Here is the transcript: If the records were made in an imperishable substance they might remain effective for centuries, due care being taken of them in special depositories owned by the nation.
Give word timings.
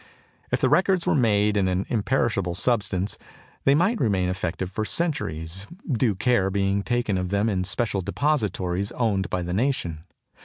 If 0.51 0.61
the 0.61 0.67
records 0.67 1.05
were 1.05 1.13
made 1.13 1.55
in 1.55 1.67
an 1.67 1.85
imperishable 1.87 2.55
substance 2.55 3.19
they 3.65 3.75
might 3.75 3.99
remain 4.01 4.29
effective 4.29 4.71
for 4.71 4.83
centuries, 4.83 5.67
due 5.91 6.15
care 6.15 6.49
being 6.49 6.81
taken 6.81 7.19
of 7.19 7.29
them 7.29 7.47
in 7.47 7.63
special 7.63 8.01
depositories 8.01 8.91
owned 8.93 9.29
by 9.29 9.43
the 9.43 9.53
nation. 9.53 10.05